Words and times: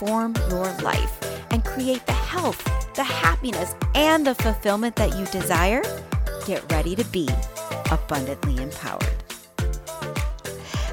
your 0.00 0.72
life 0.82 1.18
and 1.50 1.64
create 1.64 2.04
the 2.06 2.12
health, 2.12 2.64
the 2.94 3.04
happiness, 3.04 3.74
and 3.94 4.26
the 4.26 4.34
fulfillment 4.34 4.96
that 4.96 5.16
you 5.18 5.26
desire, 5.26 5.82
get 6.46 6.70
ready 6.72 6.94
to 6.94 7.04
be 7.06 7.28
abundantly 7.90 8.62
empowered. 8.62 9.04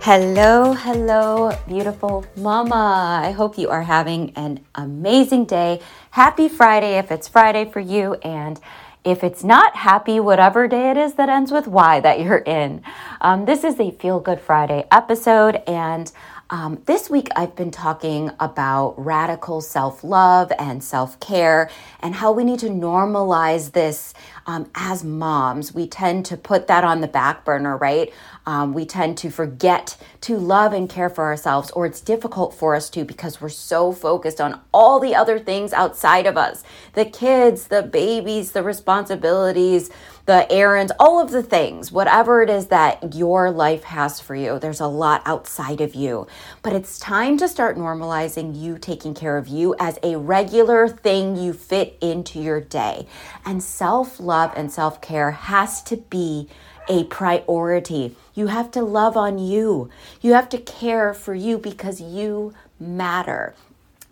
Hello, 0.00 0.72
hello, 0.72 1.50
beautiful 1.66 2.24
mama. 2.36 3.20
I 3.22 3.32
hope 3.32 3.58
you 3.58 3.68
are 3.68 3.82
having 3.82 4.32
an 4.36 4.64
amazing 4.74 5.46
day. 5.46 5.80
Happy 6.10 6.48
Friday 6.48 6.98
if 6.98 7.10
it's 7.10 7.28
Friday 7.28 7.70
for 7.70 7.80
you, 7.80 8.14
and 8.14 8.60
if 9.04 9.22
it's 9.22 9.44
not 9.44 9.76
happy, 9.76 10.18
whatever 10.18 10.66
day 10.66 10.90
it 10.90 10.96
is 10.96 11.14
that 11.14 11.28
ends 11.28 11.52
with 11.52 11.66
Y 11.66 12.00
that 12.00 12.20
you're 12.20 12.38
in. 12.38 12.82
Um, 13.20 13.44
this 13.44 13.64
is 13.64 13.78
a 13.78 13.90
Feel 13.90 14.20
Good 14.20 14.40
Friday 14.40 14.86
episode, 14.90 15.62
and 15.66 16.10
um, 16.54 16.80
this 16.86 17.10
week, 17.10 17.26
I've 17.34 17.56
been 17.56 17.72
talking 17.72 18.30
about 18.38 18.94
radical 18.96 19.60
self 19.60 20.04
love 20.04 20.52
and 20.56 20.84
self 20.84 21.18
care 21.18 21.68
and 21.98 22.14
how 22.14 22.30
we 22.30 22.44
need 22.44 22.60
to 22.60 22.68
normalize 22.68 23.72
this 23.72 24.14
um, 24.46 24.70
as 24.74 25.04
moms. 25.04 25.74
We 25.74 25.86
tend 25.86 26.26
to 26.26 26.36
put 26.36 26.66
that 26.66 26.84
on 26.84 27.00
the 27.00 27.08
back 27.08 27.44
burner, 27.44 27.76
right? 27.76 28.12
Um, 28.46 28.74
we 28.74 28.84
tend 28.84 29.16
to 29.18 29.30
forget 29.30 29.96
to 30.22 30.36
love 30.36 30.72
and 30.72 30.88
care 30.88 31.08
for 31.08 31.24
ourselves, 31.24 31.70
or 31.70 31.86
it's 31.86 32.00
difficult 32.00 32.54
for 32.54 32.74
us 32.74 32.90
to 32.90 33.04
because 33.04 33.40
we're 33.40 33.48
so 33.48 33.92
focused 33.92 34.40
on 34.40 34.60
all 34.72 35.00
the 35.00 35.14
other 35.14 35.38
things 35.38 35.72
outside 35.72 36.26
of 36.26 36.36
us 36.36 36.62
the 36.94 37.04
kids, 37.04 37.68
the 37.68 37.82
babies, 37.82 38.52
the 38.52 38.62
responsibilities 38.62 39.90
the 40.26 40.50
errands, 40.50 40.90
all 40.98 41.20
of 41.20 41.30
the 41.30 41.42
things, 41.42 41.92
whatever 41.92 42.42
it 42.42 42.48
is 42.48 42.68
that 42.68 43.14
your 43.14 43.50
life 43.50 43.84
has 43.84 44.20
for 44.20 44.34
you. 44.34 44.58
There's 44.58 44.80
a 44.80 44.86
lot 44.86 45.22
outside 45.26 45.82
of 45.82 45.94
you. 45.94 46.26
But 46.62 46.72
it's 46.72 46.98
time 46.98 47.36
to 47.38 47.48
start 47.48 47.76
normalizing 47.76 48.58
you 48.58 48.78
taking 48.78 49.12
care 49.12 49.36
of 49.36 49.48
you 49.48 49.74
as 49.78 49.98
a 50.02 50.16
regular 50.16 50.88
thing 50.88 51.36
you 51.36 51.52
fit 51.52 51.98
into 52.00 52.40
your 52.40 52.60
day. 52.60 53.06
And 53.44 53.62
self 53.62 54.18
love 54.34 54.52
and 54.56 54.72
self 54.72 55.00
care 55.00 55.30
has 55.30 55.80
to 55.90 55.96
be 55.96 56.48
a 56.88 57.04
priority. 57.04 58.16
You 58.34 58.48
have 58.48 58.70
to 58.72 58.82
love 58.82 59.16
on 59.16 59.38
you. 59.38 59.90
You 60.20 60.32
have 60.32 60.48
to 60.48 60.58
care 60.58 61.14
for 61.14 61.34
you 61.34 61.56
because 61.56 62.00
you 62.00 62.52
matter. 62.80 63.54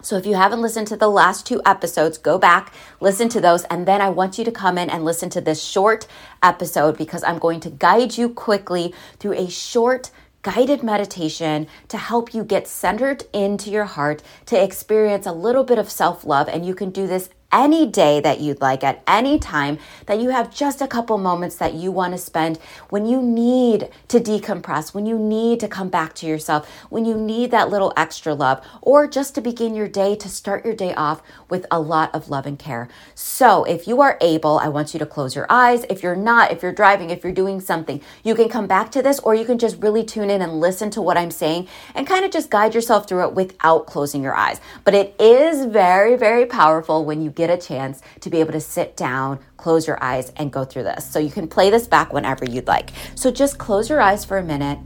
So 0.00 0.16
if 0.16 0.26
you 0.26 0.34
haven't 0.34 0.62
listened 0.62 0.88
to 0.88 0.96
the 0.96 1.10
last 1.10 1.46
two 1.46 1.60
episodes, 1.64 2.18
go 2.18 2.38
back, 2.38 2.72
listen 3.00 3.28
to 3.30 3.40
those, 3.40 3.64
and 3.64 3.86
then 3.86 4.00
I 4.00 4.10
want 4.10 4.38
you 4.38 4.44
to 4.44 4.60
come 4.64 4.78
in 4.78 4.90
and 4.90 5.04
listen 5.04 5.30
to 5.30 5.40
this 5.40 5.62
short 5.62 6.06
episode 6.42 6.96
because 6.96 7.22
I'm 7.24 7.38
going 7.38 7.60
to 7.60 7.70
guide 7.70 8.16
you 8.16 8.28
quickly 8.28 8.94
through 9.18 9.34
a 9.34 9.48
short 9.48 10.10
guided 10.42 10.82
meditation 10.82 11.68
to 11.88 11.96
help 11.98 12.34
you 12.34 12.42
get 12.44 12.66
centered 12.66 13.24
into 13.32 13.70
your 13.70 13.84
heart 13.84 14.22
to 14.46 14.60
experience 14.60 15.26
a 15.26 15.32
little 15.46 15.64
bit 15.64 15.78
of 15.78 15.90
self 15.90 16.24
love. 16.24 16.48
And 16.48 16.66
you 16.66 16.74
can 16.74 16.90
do 16.90 17.06
this 17.06 17.30
any 17.52 17.86
day 17.86 18.20
that 18.20 18.40
you'd 18.40 18.60
like, 18.60 18.82
at 18.82 19.02
any 19.06 19.38
time, 19.38 19.78
that 20.06 20.20
you 20.20 20.30
have 20.30 20.54
just 20.54 20.80
a 20.80 20.86
couple 20.86 21.18
moments 21.18 21.56
that 21.56 21.74
you 21.74 21.92
want 21.92 22.14
to 22.14 22.18
spend 22.18 22.58
when 22.88 23.06
you 23.06 23.22
need 23.22 23.88
to 24.08 24.18
decompress, 24.18 24.94
when 24.94 25.06
you 25.06 25.18
need 25.18 25.60
to 25.60 25.68
come 25.68 25.88
back 25.88 26.14
to 26.14 26.26
yourself, 26.26 26.68
when 26.88 27.04
you 27.04 27.16
need 27.16 27.50
that 27.50 27.70
little 27.70 27.92
extra 27.96 28.34
love, 28.34 28.64
or 28.80 29.06
just 29.06 29.34
to 29.34 29.40
begin 29.40 29.74
your 29.74 29.88
day, 29.88 30.16
to 30.16 30.28
start 30.28 30.64
your 30.64 30.74
day 30.74 30.94
off 30.94 31.22
with 31.48 31.66
a 31.70 31.78
lot 31.78 32.14
of 32.14 32.30
love 32.30 32.46
and 32.46 32.58
care. 32.58 32.88
So, 33.14 33.64
if 33.64 33.86
you 33.86 34.00
are 34.00 34.18
able, 34.20 34.58
I 34.58 34.68
want 34.68 34.94
you 34.94 34.98
to 34.98 35.06
close 35.06 35.36
your 35.36 35.46
eyes. 35.48 35.84
If 35.90 36.02
you're 36.02 36.16
not, 36.16 36.50
if 36.50 36.62
you're 36.62 36.72
driving, 36.72 37.10
if 37.10 37.22
you're 37.22 37.32
doing 37.32 37.60
something, 37.60 38.00
you 38.22 38.34
can 38.34 38.48
come 38.48 38.66
back 38.66 38.90
to 38.92 39.02
this, 39.02 39.18
or 39.20 39.34
you 39.34 39.44
can 39.44 39.58
just 39.58 39.80
really 39.82 40.04
tune 40.04 40.30
in 40.30 40.42
and 40.42 40.60
listen 40.60 40.90
to 40.90 41.02
what 41.02 41.16
I'm 41.16 41.30
saying 41.30 41.68
and 41.94 42.06
kind 42.06 42.24
of 42.24 42.30
just 42.30 42.50
guide 42.50 42.74
yourself 42.74 43.08
through 43.08 43.26
it 43.28 43.34
without 43.34 43.86
closing 43.86 44.22
your 44.22 44.34
eyes. 44.34 44.60
But 44.84 44.94
it 44.94 45.14
is 45.20 45.66
very, 45.66 46.16
very 46.16 46.46
powerful 46.46 47.04
when 47.04 47.22
you 47.22 47.30
get 47.30 47.41
get 47.42 47.50
a 47.50 47.60
chance 47.60 48.00
to 48.20 48.30
be 48.30 48.38
able 48.38 48.52
to 48.52 48.60
sit 48.60 48.96
down, 48.96 49.40
close 49.56 49.84
your 49.88 50.00
eyes, 50.00 50.32
and 50.36 50.52
go 50.52 50.64
through 50.64 50.84
this. 50.84 51.10
So 51.10 51.18
you 51.18 51.30
can 51.30 51.48
play 51.48 51.70
this 51.70 51.88
back 51.88 52.12
whenever 52.12 52.44
you'd 52.44 52.68
like. 52.68 52.90
So 53.16 53.32
just 53.32 53.58
close 53.58 53.90
your 53.90 54.00
eyes 54.00 54.24
for 54.24 54.38
a 54.38 54.44
minute, 54.44 54.78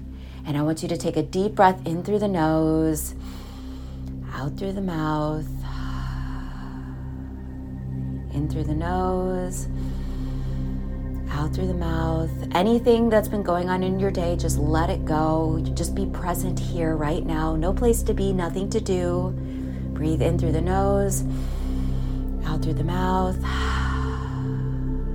and 0.47 0.57
I 0.57 0.63
want 0.63 0.83
you 0.83 0.89
to 0.89 0.97
take 0.97 1.19
a 1.19 1.23
deep 1.23 1.55
breath 1.55 1.87
in 1.87 2.03
through 2.03 2.21
the 2.21 2.29
nose, 2.29 3.15
out 4.33 4.57
through 4.57 4.73
the 4.73 4.81
mouth, 4.81 5.47
in 8.33 8.49
through 8.51 8.65
the 8.65 8.75
nose 8.75 9.69
out 11.29 11.53
through 11.53 11.67
the 11.67 11.75
mouth. 11.75 12.31
Anything 12.55 13.11
that's 13.11 13.29
been 13.29 13.43
going 13.43 13.69
on 13.69 13.83
in 13.83 14.01
your 14.01 14.11
day, 14.11 14.37
just 14.37 14.57
let 14.57 14.89
it 14.89 15.05
go. 15.05 15.61
Just 15.75 15.95
be 15.95 16.07
present 16.07 16.59
here 16.59 16.97
right 16.97 17.27
now. 17.27 17.57
No 17.57 17.75
place 17.75 18.03
to 18.05 18.15
be, 18.15 18.33
nothing 18.33 18.71
to 18.71 18.81
do. 18.81 19.35
Breathe 19.93 20.23
in 20.23 20.39
through 20.39 20.53
the 20.53 20.63
nose 20.63 21.25
out 22.57 22.63
through 22.63 22.75
the 22.75 22.85
mouth. 22.85 23.37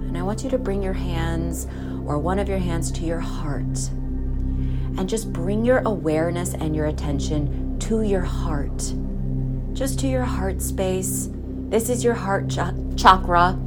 And 0.08 0.18
I 0.18 0.22
want 0.22 0.44
you 0.44 0.50
to 0.52 0.58
bring 0.58 0.84
your 0.84 0.94
hands 0.94 1.66
or 2.06 2.20
one 2.20 2.40
of 2.40 2.48
your 2.48 2.60
hands 2.60 2.92
to 2.92 3.04
your 3.04 3.20
heart. 3.20 3.90
And 4.98 5.10
just 5.10 5.34
bring 5.34 5.66
your 5.66 5.80
awareness 5.80 6.54
and 6.54 6.76
your 6.76 6.86
attention 6.88 7.80
to 7.80 8.02
your 8.04 8.22
heart. 8.22 8.94
Just 9.74 10.00
to 10.00 10.08
your 10.08 10.24
heart 10.24 10.62
space. 10.62 11.30
This 11.70 11.90
is 11.90 12.04
your 12.04 12.14
heart 12.14 12.50
ch- 12.50 12.60
chakra. 12.96 13.58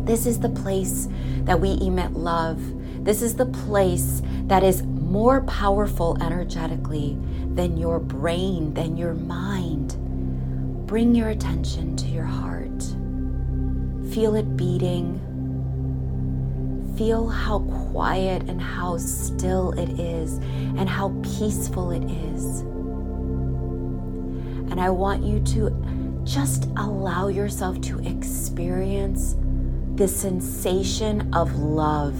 This 0.00 0.26
is 0.26 0.40
the 0.40 0.48
place 0.50 1.08
that 1.44 1.60
we 1.60 1.78
emit 1.80 2.12
love. 2.12 2.60
This 3.04 3.22
is 3.22 3.36
the 3.36 3.46
place 3.46 4.20
that 4.48 4.62
is 4.62 4.82
more 4.82 5.42
powerful 5.42 6.18
energetically 6.20 7.16
than 7.54 7.76
your 7.76 8.00
brain, 8.00 8.74
than 8.74 8.96
your 8.96 9.14
mind. 9.14 9.96
Bring 10.86 11.14
your 11.14 11.30
attention 11.30 11.96
to 11.96 12.06
your 12.06 12.24
heart. 12.24 12.65
Feel 14.16 14.34
it 14.34 14.56
beating. 14.56 15.20
Feel 16.96 17.28
how 17.28 17.58
quiet 17.92 18.48
and 18.48 18.62
how 18.62 18.96
still 18.96 19.72
it 19.72 20.00
is 20.00 20.38
and 20.78 20.88
how 20.88 21.10
peaceful 21.22 21.90
it 21.90 22.02
is. 22.02 22.60
And 24.70 24.80
I 24.80 24.88
want 24.88 25.22
you 25.22 25.40
to 25.40 26.22
just 26.24 26.70
allow 26.78 27.28
yourself 27.28 27.78
to 27.82 27.98
experience 28.08 29.36
the 29.96 30.08
sensation 30.08 31.34
of 31.34 31.54
love. 31.58 32.18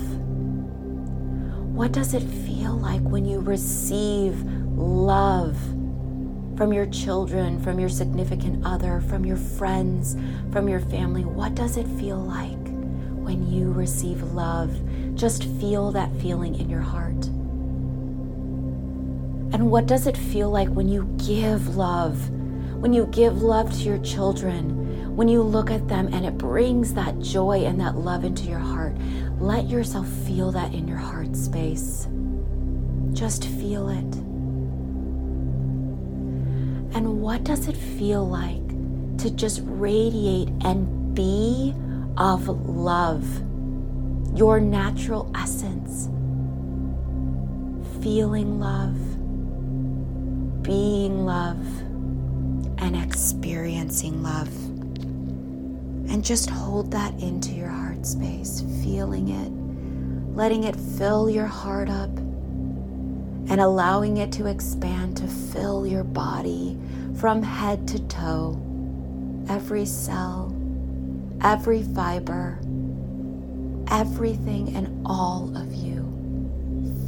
What 1.74 1.92
does 1.92 2.12
it 2.12 2.22
feel 2.22 2.76
like 2.76 3.00
when 3.00 3.24
you 3.24 3.40
receive 3.40 4.42
love? 4.76 5.56
From 6.56 6.72
your 6.72 6.86
children, 6.86 7.60
from 7.62 7.78
your 7.78 7.88
significant 7.88 8.64
other, 8.64 9.02
from 9.02 9.24
your 9.26 9.36
friends, 9.36 10.16
from 10.52 10.68
your 10.68 10.80
family? 10.80 11.24
What 11.24 11.54
does 11.54 11.76
it 11.76 11.86
feel 11.86 12.18
like 12.18 12.56
when 13.16 13.46
you 13.50 13.72
receive 13.72 14.22
love? 14.32 14.74
Just 15.14 15.44
feel 15.60 15.92
that 15.92 16.14
feeling 16.20 16.54
in 16.54 16.70
your 16.70 16.80
heart. 16.80 17.26
And 19.52 19.70
what 19.70 19.86
does 19.86 20.06
it 20.06 20.16
feel 20.16 20.50
like 20.50 20.68
when 20.68 20.88
you 20.88 21.04
give 21.26 21.76
love? 21.76 22.30
When 22.80 22.92
you 22.92 23.06
give 23.06 23.42
love 23.42 23.72
to 23.72 23.82
your 23.82 23.98
children, 23.98 25.16
when 25.16 25.28
you 25.28 25.42
look 25.42 25.70
at 25.70 25.88
them 25.88 26.12
and 26.12 26.26
it 26.26 26.36
brings 26.36 26.94
that 26.94 27.18
joy 27.20 27.64
and 27.64 27.80
that 27.80 27.97
love 27.97 28.24
into 28.24 28.44
your 28.44 28.59
heart, 28.59 28.97
let 29.38 29.68
yourself 29.68 30.09
feel 30.09 30.52
that 30.52 30.74
in 30.74 30.88
your 30.88 30.98
heart 30.98 31.36
space. 31.36 32.09
Just 33.12 33.44
feel 33.44 33.88
it. 33.88 34.25
And 36.94 37.21
what 37.21 37.44
does 37.44 37.68
it 37.68 37.77
feel 37.77 38.27
like 38.27 38.66
to 39.18 39.30
just 39.30 39.60
radiate 39.65 40.48
and 40.65 41.15
be 41.15 41.74
of 42.16 42.48
love, 42.48 43.24
your 44.34 44.60
natural 44.60 45.30
essence? 45.34 46.09
Feeling 48.03 48.60
love, 48.60 48.97
being 50.62 51.24
love, 51.24 51.65
and 52.78 52.97
experiencing 52.97 54.22
love. 54.22 54.54
And 56.09 56.24
just 56.24 56.48
hold 56.48 56.91
that 56.92 57.12
into 57.21 57.53
your 57.53 57.68
heart 57.68 58.06
space, 58.06 58.62
feeling 58.83 59.28
it, 59.28 60.36
letting 60.36 60.65
it 60.65 60.77
fill 60.77 61.28
your 61.28 61.47
heart 61.47 61.91
up 61.91 62.10
and 63.48 63.60
allowing 63.60 64.19
it 64.19 64.33
to 64.33 64.47
expand 64.47 65.16
to 65.19 65.27
fill 65.28 65.87
your 65.87 66.04
body 66.04 66.78
from 67.16 67.43
head 67.43 67.87
to 67.89 67.98
toe. 68.09 68.60
every 69.48 69.87
cell, 69.87 70.54
every 71.43 71.83
fiber, 71.83 72.59
everything 73.91 74.75
and 74.77 75.07
all 75.07 75.53
of 75.57 75.72
you 75.75 76.03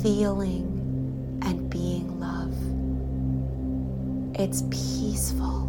feeling 0.03 1.41
and 1.45 1.69
being 1.71 2.21
love. 2.21 2.55
It's 4.39 4.63
peaceful. 4.71 5.69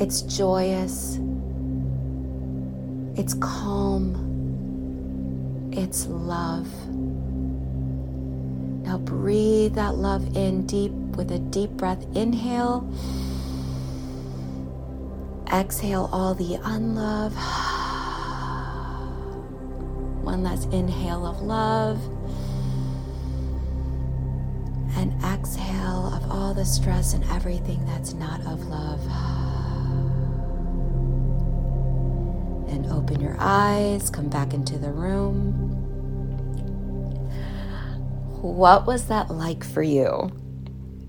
It's 0.00 0.22
joyous. 0.22 1.18
It's 3.16 3.34
calm. 3.34 4.14
It's 5.72 6.06
love. 6.06 6.68
Now 8.88 8.96
breathe 8.96 9.74
that 9.74 9.96
love 9.96 10.34
in 10.34 10.64
deep 10.64 10.92
with 10.92 11.30
a 11.30 11.38
deep 11.38 11.72
breath. 11.72 12.06
Inhale. 12.16 12.90
Exhale 15.52 16.08
all 16.10 16.32
the 16.32 16.54
unlove. 16.54 17.34
One 20.24 20.42
last 20.42 20.72
inhale 20.72 21.26
of 21.26 21.42
love. 21.42 22.02
And 24.96 25.12
exhale 25.22 26.10
of 26.14 26.30
all 26.30 26.54
the 26.54 26.64
stress 26.64 27.12
and 27.12 27.22
everything 27.24 27.84
that's 27.84 28.14
not 28.14 28.40
of 28.46 28.68
love. 28.68 29.06
And 32.70 32.86
open 32.86 33.20
your 33.20 33.36
eyes, 33.38 34.08
come 34.08 34.30
back 34.30 34.54
into 34.54 34.78
the 34.78 34.92
room. 34.92 35.87
What 38.40 38.86
was 38.86 39.06
that 39.06 39.30
like 39.32 39.64
for 39.64 39.82
you? 39.82 40.30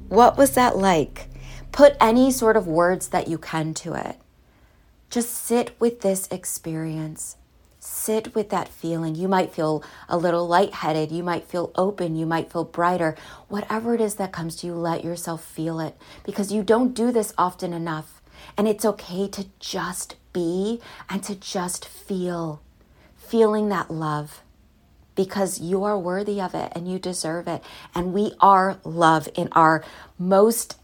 What 0.08 0.36
was 0.36 0.56
that 0.56 0.78
like? 0.78 1.28
Put 1.72 1.96
any 2.02 2.32
sort 2.32 2.58
of 2.58 2.66
words 2.66 3.10
that 3.10 3.28
you 3.28 3.38
can 3.38 3.76
to 3.76 3.94
it. 3.94 4.18
Just 5.12 5.30
sit 5.36 5.80
with 5.80 6.02
this 6.02 6.28
experience. 6.32 7.38
Sit 7.80 8.34
with 8.34 8.50
that 8.50 8.68
feeling. 8.68 9.14
You 9.14 9.28
might 9.28 9.54
feel 9.54 9.84
a 10.08 10.18
little 10.18 10.48
lightheaded. 10.48 11.12
You 11.12 11.22
might 11.22 11.46
feel 11.46 11.72
open. 11.76 12.16
You 12.16 12.26
might 12.26 12.52
feel 12.52 12.64
brighter. 12.64 13.16
Whatever 13.48 13.94
it 13.94 14.02
is 14.02 14.16
that 14.16 14.32
comes 14.32 14.56
to 14.58 14.68
you, 14.68 14.74
let 14.74 15.04
yourself 15.04 15.44
feel 15.46 15.80
it 15.80 15.96
because 16.24 16.52
you 16.52 16.64
don't 16.64 16.96
do 16.96 17.12
this 17.12 17.32
often 17.38 17.74
enough. 17.74 18.24
And 18.58 18.68
it's 18.68 18.86
okay 18.86 19.28
to 19.28 19.46
just 19.60 20.16
be 20.34 20.82
and 21.08 21.22
to 21.26 21.36
just 21.36 21.88
feel, 21.88 22.60
feeling 23.16 23.70
that 23.70 23.92
love 23.92 24.42
because 25.20 25.60
you 25.60 25.84
are 25.84 26.00
worthy 26.00 26.40
of 26.40 26.56
it 26.56 26.72
and 26.74 26.90
you 26.90 26.98
deserve 26.98 27.46
it. 27.46 27.62
And 27.94 28.14
we 28.14 28.32
are 28.40 28.80
love 28.86 29.28
in 29.36 29.50
our 29.52 29.84
most 30.18 30.78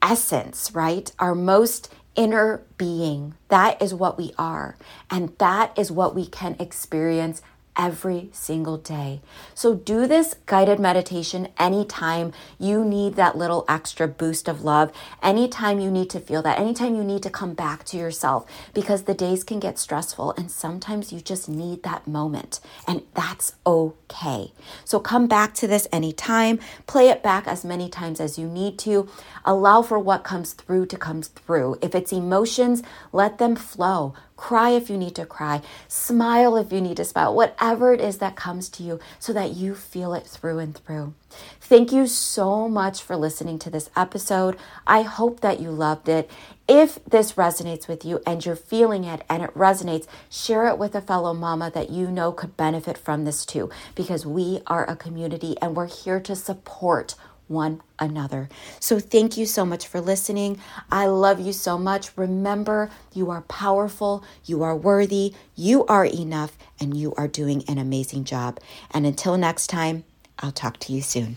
essence, 0.00 0.70
right? 0.72 1.10
Our 1.18 1.34
most 1.34 1.92
inner 2.14 2.62
being. 2.78 3.34
That 3.48 3.82
is 3.82 3.92
what 3.92 4.16
we 4.16 4.32
are. 4.38 4.76
And 5.10 5.36
that 5.38 5.76
is 5.76 5.90
what 5.90 6.14
we 6.14 6.28
can 6.28 6.54
experience 6.60 7.42
every 7.76 8.28
single 8.32 8.76
day. 8.76 9.20
So 9.54 9.74
do 9.74 10.06
this 10.06 10.34
guided 10.46 10.78
meditation 10.78 11.48
anytime 11.58 12.32
you 12.58 12.84
need 12.84 13.16
that 13.16 13.36
little 13.36 13.64
extra 13.68 14.08
boost 14.08 14.48
of 14.48 14.62
love, 14.62 14.92
anytime 15.22 15.80
you 15.80 15.90
need 15.90 16.10
to 16.10 16.20
feel 16.20 16.42
that, 16.42 16.58
anytime 16.58 16.94
you 16.94 17.04
need 17.04 17.22
to 17.22 17.30
come 17.30 17.54
back 17.54 17.84
to 17.84 17.96
yourself 17.96 18.46
because 18.74 19.02
the 19.02 19.14
days 19.14 19.44
can 19.44 19.60
get 19.60 19.78
stressful 19.78 20.32
and 20.36 20.50
sometimes 20.50 21.12
you 21.12 21.20
just 21.20 21.48
need 21.48 21.82
that 21.82 22.06
moment 22.06 22.60
and 22.86 23.02
that's 23.14 23.54
okay. 23.66 24.52
So 24.84 25.00
come 25.00 25.26
back 25.26 25.54
to 25.54 25.66
this 25.66 25.86
anytime, 25.92 26.58
play 26.86 27.08
it 27.08 27.22
back 27.22 27.46
as 27.46 27.64
many 27.64 27.88
times 27.88 28.20
as 28.20 28.38
you 28.38 28.46
need 28.46 28.78
to. 28.80 29.08
Allow 29.44 29.82
for 29.82 29.98
what 29.98 30.24
comes 30.24 30.52
through 30.52 30.86
to 30.86 30.96
come 30.96 31.22
through. 31.22 31.78
If 31.80 31.94
it's 31.94 32.12
emotions, 32.12 32.82
let 33.12 33.38
them 33.38 33.56
flow. 33.56 34.14
Cry 34.36 34.70
if 34.70 34.90
you 34.90 34.98
need 34.98 35.14
to 35.14 35.26
cry. 35.26 35.62
Smile 35.88 36.56
if 36.56 36.72
you 36.72 36.80
need 36.80 36.98
to 36.98 37.04
smile. 37.04 37.34
Whatever 37.34 37.94
it 37.94 38.00
is 38.00 38.18
that 38.18 38.36
comes 38.36 38.68
to 38.70 38.82
you 38.82 39.00
so 39.18 39.32
that 39.32 39.56
you 39.56 39.74
feel 39.74 40.12
it 40.14 40.26
through 40.26 40.58
and 40.58 40.76
through. 40.76 41.14
Thank 41.60 41.90
you 41.92 42.06
so 42.06 42.68
much 42.68 43.02
for 43.02 43.16
listening 43.16 43.58
to 43.60 43.70
this 43.70 43.90
episode. 43.96 44.56
I 44.86 45.02
hope 45.02 45.40
that 45.40 45.60
you 45.60 45.70
loved 45.70 46.08
it. 46.08 46.30
If 46.68 46.98
this 47.04 47.32
resonates 47.32 47.88
with 47.88 48.04
you 48.04 48.20
and 48.26 48.44
you're 48.44 48.56
feeling 48.56 49.04
it 49.04 49.22
and 49.28 49.42
it 49.42 49.54
resonates, 49.54 50.06
share 50.30 50.66
it 50.68 50.78
with 50.78 50.94
a 50.94 51.00
fellow 51.00 51.32
mama 51.32 51.70
that 51.74 51.90
you 51.90 52.10
know 52.10 52.32
could 52.32 52.56
benefit 52.56 52.98
from 52.98 53.24
this 53.24 53.46
too, 53.46 53.70
because 53.94 54.26
we 54.26 54.60
are 54.66 54.88
a 54.88 54.96
community 54.96 55.56
and 55.62 55.76
we're 55.76 55.86
here 55.86 56.20
to 56.20 56.34
support 56.36 57.14
one 57.48 57.80
another. 57.98 58.48
So, 58.80 58.98
thank 58.98 59.36
you 59.36 59.46
so 59.46 59.64
much 59.64 59.86
for 59.86 60.00
listening. 60.00 60.58
I 60.90 61.06
love 61.06 61.40
you 61.40 61.52
so 61.52 61.78
much. 61.78 62.10
Remember, 62.16 62.90
you 63.12 63.30
are 63.30 63.42
powerful, 63.42 64.24
you 64.44 64.62
are 64.62 64.76
worthy, 64.76 65.34
you 65.54 65.86
are 65.86 66.04
enough, 66.04 66.56
and 66.80 66.96
you 66.96 67.14
are 67.16 67.28
doing 67.28 67.64
an 67.68 67.78
amazing 67.78 68.24
job. 68.24 68.60
And 68.90 69.06
until 69.06 69.36
next 69.36 69.68
time, 69.68 70.04
I'll 70.38 70.52
talk 70.52 70.78
to 70.80 70.92
you 70.92 71.02
soon. 71.02 71.36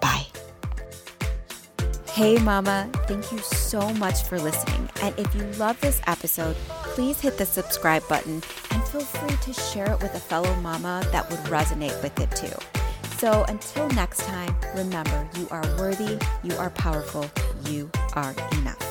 Bye. 0.00 0.26
Hey, 2.12 2.38
Mama, 2.38 2.90
thank 3.06 3.30
you 3.30 3.38
so 3.38 3.94
much 3.94 4.24
for 4.24 4.38
listening. 4.38 4.90
And 5.00 5.16
if 5.18 5.32
you 5.34 5.44
love 5.58 5.80
this 5.80 6.02
episode, 6.06 6.56
please 6.82 7.20
hit 7.20 7.38
the 7.38 7.46
subscribe 7.46 8.06
button 8.08 8.42
and 8.72 8.82
feel 8.88 9.00
free 9.00 9.36
to 9.36 9.52
share 9.52 9.92
it 9.92 10.02
with 10.02 10.14
a 10.14 10.20
fellow 10.20 10.54
mama 10.56 11.06
that 11.12 11.30
would 11.30 11.40
resonate 11.40 12.02
with 12.02 12.18
it 12.18 12.30
too. 12.32 12.79
So 13.20 13.44
until 13.48 13.86
next 13.90 14.20
time, 14.20 14.56
remember 14.74 15.28
you 15.38 15.46
are 15.50 15.60
worthy, 15.76 16.18
you 16.42 16.54
are 16.54 16.70
powerful, 16.70 17.30
you 17.66 17.90
are 18.14 18.34
enough. 18.52 18.89